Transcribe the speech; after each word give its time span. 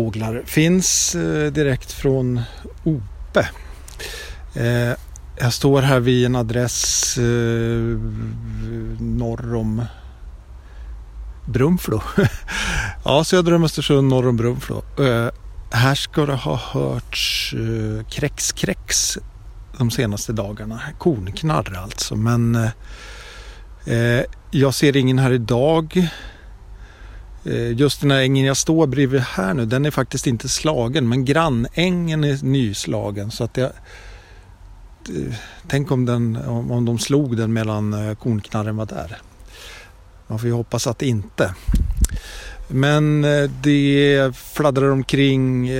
fåglar 0.00 0.42
finns 0.46 1.14
eh, 1.14 1.52
direkt 1.52 1.92
från 1.92 2.40
Ope. 2.84 3.48
Eh, 4.54 4.96
jag 5.38 5.52
står 5.52 5.82
här 5.82 6.00
vid 6.00 6.26
en 6.26 6.36
adress 6.36 7.18
eh, 7.18 7.24
norr 9.00 9.54
om 9.54 9.84
Brunflo. 11.46 12.02
ja, 13.04 13.24
söder 13.24 13.54
om 13.54 13.64
Östersund, 13.64 14.08
norr 14.08 14.28
om 14.28 14.36
Brunflo. 14.36 14.82
Här 15.72 15.94
ska 15.94 16.26
det 16.26 16.34
ha 16.34 16.56
hörts 16.56 17.54
kräks-kräks 18.10 19.18
de 19.78 19.90
senaste 19.90 20.32
dagarna. 20.32 20.80
Kornknarr 20.98 21.78
alltså. 21.82 22.16
Men 22.16 22.68
jag 24.50 24.74
ser 24.74 24.96
ingen 24.96 25.18
här 25.18 25.32
idag. 25.32 26.08
Eh, 27.44 27.72
just 27.72 28.00
den 28.00 28.10
här 28.10 28.20
ängen 28.20 28.46
jag 28.46 28.56
står 28.56 28.86
bredvid 28.86 29.20
här 29.20 29.54
nu, 29.54 29.66
den 29.66 29.86
är 29.86 29.90
faktiskt 29.90 30.26
inte 30.26 30.48
slagen. 30.48 31.08
Men 31.08 31.24
grannängen 31.24 32.24
är 32.24 32.44
nyslagen. 32.44 33.30
Så 33.30 33.44
att 33.44 33.56
jag, 33.56 33.70
eh, 35.08 35.34
tänk 35.68 35.90
om, 35.90 36.06
den, 36.06 36.36
om 36.46 36.84
de 36.84 36.98
slog 36.98 37.36
den 37.36 37.52
medan 37.52 38.08
eh, 38.08 38.14
kornknarren 38.14 38.76
var 38.76 38.86
där. 38.86 39.18
Man 40.26 40.38
får 40.38 40.48
ju 40.48 40.54
hoppas 40.54 40.86
att 40.86 41.02
inte. 41.02 41.54
Men 42.68 43.22
det 43.62 44.36
fladdrar 44.36 44.90
omkring 44.90 45.70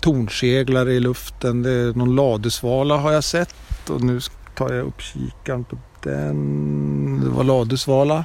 tornseglar 0.00 0.88
i 0.88 1.00
luften. 1.00 1.62
Det 1.62 1.70
är 1.70 1.92
någon 1.92 2.16
ladusvala 2.16 2.96
har 2.96 3.12
jag 3.12 3.24
sett 3.24 3.90
och 3.90 4.00
nu 4.00 4.20
tar 4.56 4.72
jag 4.72 4.86
upp 4.86 5.00
kikaren 5.00 5.64
på 5.64 5.78
den. 6.02 7.20
Det 7.20 7.30
var 7.30 7.44
ladusvala. 7.44 8.24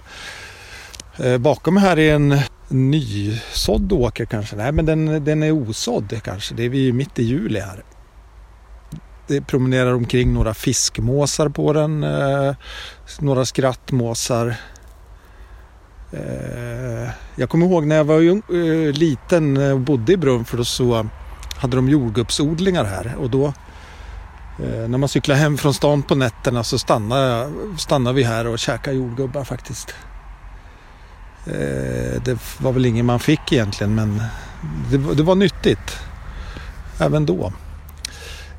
Eh, 1.17 1.37
bakom 1.37 1.77
här 1.77 1.99
är 1.99 2.15
en 2.15 2.39
nysådd 2.67 3.91
åker 3.91 4.25
kanske. 4.25 4.55
Nej, 4.55 4.71
men 4.71 4.85
den, 4.85 5.23
den 5.23 5.43
är 5.43 5.51
osådd 5.51 6.21
kanske. 6.23 6.55
Det 6.55 6.63
är 6.63 6.69
vi 6.69 6.93
mitt 6.93 7.19
i 7.19 7.23
juli 7.23 7.59
här. 7.59 7.83
Det 9.27 9.41
promenerar 9.41 9.93
omkring 9.93 10.33
några 10.33 10.53
fiskmåsar 10.53 11.49
på 11.49 11.73
den. 11.73 12.03
Eh, 12.03 12.55
några 13.19 13.45
skrattmåsar. 13.45 14.55
Eh, 16.11 17.09
jag 17.35 17.49
kommer 17.49 17.65
ihåg 17.65 17.85
när 17.85 17.95
jag 17.95 18.03
var 18.03 18.91
liten 18.91 19.57
och 19.57 19.79
bodde 19.79 20.13
i 20.13 20.17
Brunflo 20.17 20.65
så 20.65 21.07
hade 21.55 21.75
de 21.75 21.89
jordgubbsodlingar 21.89 22.83
här 22.83 23.15
och 23.19 23.29
då 23.29 23.53
när 24.87 24.97
man 24.97 25.09
cyklar 25.09 25.35
hem 25.35 25.57
från 25.57 25.73
stan 25.73 26.03
på 26.03 26.15
nätterna 26.15 26.63
så 26.63 26.79
stannar, 26.79 27.51
stannar 27.77 28.13
vi 28.13 28.23
här 28.23 28.47
och 28.47 28.59
käkar 28.59 28.91
jordgubbar 28.91 29.43
faktiskt. 29.43 29.95
Eh, 31.45 32.21
det 32.25 32.37
var 32.57 32.71
väl 32.71 32.85
ingen 32.85 33.05
man 33.05 33.19
fick 33.19 33.51
egentligen 33.51 33.95
men 33.95 34.23
det, 34.91 35.15
det 35.15 35.23
var 35.23 35.35
nyttigt 35.35 35.99
även 36.99 37.25
då. 37.25 37.53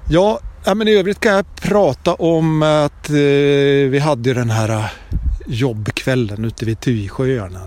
Ja, 0.08 0.40
men 0.66 0.88
i 0.88 0.96
övrigt 0.96 1.20
kan 1.20 1.32
jag 1.32 1.56
prata 1.56 2.14
om 2.14 2.62
att 2.62 3.10
eh, 3.10 3.14
vi 3.90 3.98
hade 3.98 4.34
den 4.34 4.50
här 4.50 4.68
eh, 4.68 4.86
jobbkvällen 5.46 6.44
ute 6.44 6.64
vid 6.64 6.80
Tysjöarna. 6.80 7.60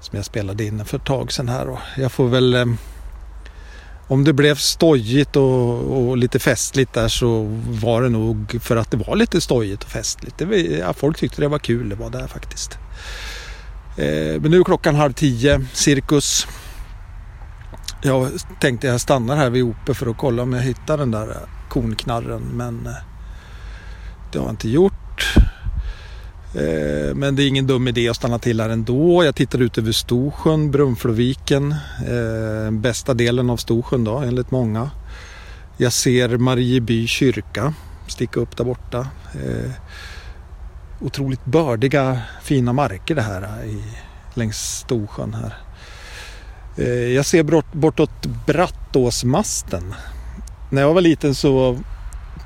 Som 0.00 0.16
jag 0.16 0.24
spelade 0.24 0.64
in 0.64 0.84
för 0.84 0.96
ett 0.96 1.04
tag 1.04 1.32
sedan 1.32 1.48
här. 1.48 1.68
Och 1.68 1.78
jag 1.96 2.12
får 2.12 2.28
väl 2.28 2.54
eh, 2.54 2.66
om 4.08 4.24
det 4.24 4.32
blev 4.32 4.54
stojigt 4.54 5.36
och, 5.36 6.08
och, 6.08 6.16
lite 6.16 6.38
festligt 6.38 6.92
där 6.92 7.08
så 7.08 7.60
var 7.68 8.02
det 8.02 8.08
nog 8.08 8.58
för 8.60 8.76
att 8.76 8.90
det 8.90 8.96
var 8.96 9.16
lite 9.16 9.40
stojigt 9.40 9.84
och 9.84 9.90
festligt. 9.90 10.38
Det 10.38 10.44
var, 10.44 10.54
ja, 10.54 10.92
folk 10.92 11.18
tyckte 11.18 11.40
det 11.40 11.48
var 11.48 11.58
kul, 11.58 11.88
det 11.88 11.96
var 11.96 12.10
där 12.10 12.26
faktiskt. 12.26 12.78
Eh, 13.98 14.40
men 14.40 14.50
nu 14.50 14.60
är 14.60 14.64
klockan 14.64 14.94
halv 14.94 15.12
tio, 15.12 15.66
cirkus. 15.72 16.46
Jag 18.02 18.30
tänkte 18.60 18.86
jag 18.86 19.00
stannar 19.00 19.36
här 19.36 19.50
vid 19.50 19.62
Ope 19.62 19.94
för 19.94 20.10
att 20.10 20.16
kolla 20.16 20.42
om 20.42 20.52
jag 20.52 20.62
hittar 20.62 20.98
den 20.98 21.10
där 21.10 21.28
eh, 21.28 21.68
konknarren 21.68 22.42
men 22.42 22.86
eh, 22.86 22.92
det 24.32 24.38
har 24.38 24.46
jag 24.46 24.52
inte 24.52 24.68
gjort. 24.68 24.94
Men 27.14 27.36
det 27.36 27.42
är 27.42 27.48
ingen 27.48 27.66
dum 27.66 27.88
idé 27.88 28.08
att 28.08 28.16
stanna 28.16 28.38
till 28.38 28.60
här 28.60 28.68
ändå. 28.68 29.24
Jag 29.24 29.34
tittar 29.34 29.62
ut 29.62 29.78
över 29.78 29.92
Storsjön, 29.92 30.70
Brunfloviken. 30.70 31.74
Bästa 32.70 33.14
delen 33.14 33.50
av 33.50 33.56
Storsjön 33.56 34.04
då, 34.04 34.18
enligt 34.18 34.50
många. 34.50 34.90
Jag 35.76 35.92
ser 35.92 36.36
Marieby 36.36 37.06
kyrka 37.06 37.74
sticka 38.10 38.40
upp 38.40 38.56
där 38.56 38.64
borta. 38.64 39.06
Otroligt 41.00 41.44
bördiga, 41.44 42.22
fina 42.42 42.72
marker 42.72 43.14
det 43.14 43.22
här 43.22 43.42
eh, 43.42 43.70
i, 43.70 43.82
längs 44.34 44.56
Storsjön 44.56 45.34
här. 45.34 45.54
Eh, 46.76 47.14
jag 47.14 47.26
ser 47.26 47.42
bort, 47.42 47.72
bortåt 47.72 48.26
Brattåsmasten. 48.46 49.94
När 50.70 50.82
jag 50.82 50.94
var 50.94 51.00
liten 51.00 51.34
så 51.34 51.78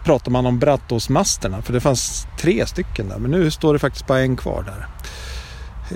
pratade 0.05 0.31
man 0.31 0.47
om 0.47 0.59
Brattåsmasterna 0.59 1.63
för 1.63 1.73
det 1.73 1.81
fanns 1.81 2.27
tre 2.39 2.67
stycken 2.67 3.09
där 3.09 3.19
men 3.19 3.31
nu 3.31 3.51
står 3.51 3.73
det 3.73 3.79
faktiskt 3.79 4.07
bara 4.07 4.21
en 4.21 4.37
kvar 4.37 4.63
där. 4.63 4.87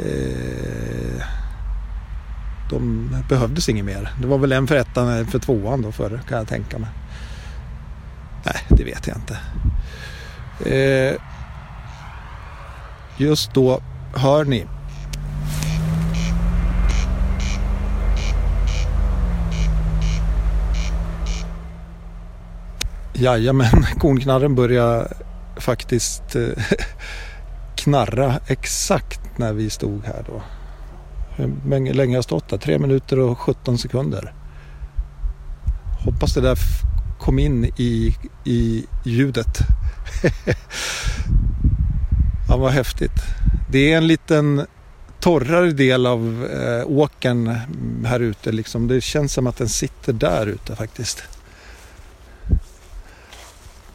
Eh, 0.02 1.22
de 2.70 3.10
behövdes 3.28 3.68
inget 3.68 3.84
mer. 3.84 4.12
Det 4.20 4.26
var 4.26 4.38
väl 4.38 4.52
en 4.52 4.66
för 4.66 4.76
ettan 4.76 5.06
och 5.06 5.12
en 5.12 5.26
för 5.26 5.38
tvåan 5.38 5.82
då 5.82 5.92
förr 5.92 6.20
kan 6.28 6.38
jag 6.38 6.48
tänka 6.48 6.78
mig. 6.78 6.90
Nej, 8.44 8.56
det 8.68 8.84
vet 8.84 9.06
jag 9.06 9.16
inte. 9.16 9.38
Just 13.18 13.54
då 13.54 13.80
hör 14.14 14.44
ni 14.44 14.66
Jajamän, 23.14 23.86
kornknarren 23.98 24.54
börjar 24.54 25.12
faktiskt 25.56 26.36
eh, 26.36 26.48
knarra 27.76 28.40
exakt 28.46 29.20
när 29.36 29.52
vi 29.52 29.70
stod 29.70 30.04
här 30.04 30.24
då. 30.26 30.42
Hur 31.36 31.94
länge 31.94 32.10
har 32.10 32.14
jag 32.14 32.24
stått 32.24 32.48
där? 32.48 32.58
3 32.58 32.78
minuter 32.78 33.18
och 33.18 33.38
17 33.38 33.78
sekunder. 33.78 34.34
Hoppas 36.04 36.34
det 36.34 36.40
där 36.40 36.58
kom 37.18 37.38
in 37.38 37.64
i, 37.64 38.16
i 38.44 38.86
ljudet. 39.04 39.58
ja, 42.56 42.60
vad 42.60 42.72
häftigt. 42.72 43.12
Det 43.70 43.92
är 43.92 43.96
en 43.96 44.06
liten 44.06 44.66
torrare 45.20 45.72
del 45.72 46.06
av 46.06 46.48
eh, 46.52 46.90
åkern 46.90 47.46
här 48.04 48.20
ute. 48.20 48.52
Liksom. 48.52 48.88
Det 48.88 49.00
känns 49.00 49.32
som 49.32 49.46
att 49.46 49.56
den 49.56 49.68
sitter 49.68 50.12
där 50.12 50.46
ute 50.46 50.76
faktiskt. 50.76 51.22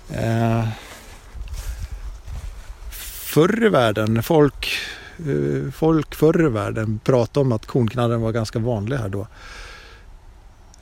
Eh, 0.09 0.67
förr 3.33 3.66
i 3.66 3.69
världen, 3.69 4.23
folk, 4.23 4.69
eh, 5.17 5.72
folk 5.72 6.16
förr 6.16 6.45
i 6.45 6.49
världen 6.49 6.99
pratade 7.03 7.45
om 7.45 7.51
att 7.51 7.66
kornknarren 7.66 8.22
var 8.22 8.31
ganska 8.31 8.59
vanlig 8.59 8.97
här 8.97 9.09
då. 9.09 9.28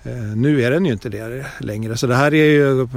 Eh, 0.03 0.35
nu 0.35 0.61
är 0.61 0.71
den 0.71 0.85
ju 0.85 0.93
inte 0.93 1.09
det 1.09 1.45
längre 1.59 1.97
så 1.97 2.07
det 2.07 2.15
här 2.15 2.33
är 2.33 2.45
ju, 2.45 2.87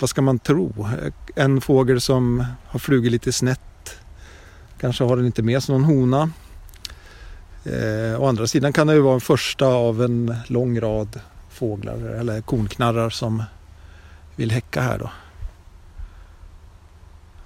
vad 0.00 0.10
ska 0.10 0.22
man 0.22 0.38
tro, 0.38 0.88
eh, 1.02 1.12
en 1.44 1.60
fågel 1.60 2.00
som 2.00 2.44
har 2.66 2.78
flugit 2.78 3.12
lite 3.12 3.32
snett. 3.32 3.60
Kanske 4.80 5.04
har 5.04 5.16
den 5.16 5.26
inte 5.26 5.42
med 5.42 5.62
sig 5.62 5.72
någon 5.72 5.84
hona. 5.84 6.30
Eh, 7.64 8.20
å 8.20 8.26
andra 8.26 8.46
sidan 8.46 8.72
kan 8.72 8.86
det 8.86 8.94
ju 8.94 9.00
vara 9.00 9.14
en 9.14 9.20
första 9.20 9.66
av 9.66 10.02
en 10.02 10.34
lång 10.46 10.80
rad 10.80 11.20
fåglar 11.50 11.96
eller 11.98 12.40
kornknarrar 12.40 13.10
som 13.10 13.42
vill 14.36 14.50
häcka 14.50 14.80
här 14.80 14.98
då. 14.98 15.10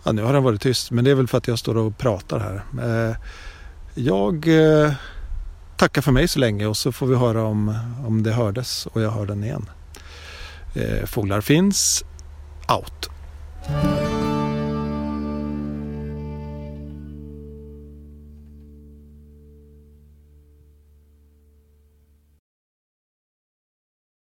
Ja, 0.04 0.12
nu 0.12 0.22
har 0.22 0.32
den 0.32 0.42
varit 0.42 0.60
tyst, 0.62 0.90
men 0.90 1.04
det 1.04 1.10
är 1.10 1.14
väl 1.14 1.28
för 1.28 1.38
att 1.38 1.48
jag 1.48 1.58
står 1.58 1.76
och 1.76 1.98
pratar 1.98 2.38
här. 2.38 2.62
Eh, 2.82 3.16
jag 3.94 4.48
eh, 4.48 4.92
tackar 5.76 6.02
för 6.02 6.12
mig 6.12 6.28
så 6.28 6.38
länge 6.38 6.66
och 6.66 6.76
så 6.76 6.92
får 6.92 7.06
vi 7.06 7.16
höra 7.16 7.42
om, 7.42 7.78
om 8.06 8.22
det 8.22 8.32
hördes 8.32 8.86
och 8.86 9.02
jag 9.02 9.10
hör 9.10 9.26
den 9.26 9.44
igen. 9.44 9.70
Eh, 10.74 11.06
fåglar 11.06 11.40
finns, 11.40 12.04
out. 12.68 13.10